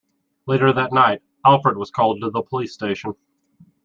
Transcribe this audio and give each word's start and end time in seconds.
Later 0.47 0.73
that 0.73 0.91
night, 0.91 1.21
Alfred 1.45 1.77
was 1.77 1.91
called 1.91 2.21
to 2.21 2.31
the 2.31 2.41
police 2.41 2.73
station. 2.73 3.13